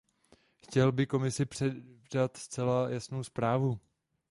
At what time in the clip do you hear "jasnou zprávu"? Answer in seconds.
2.89-3.79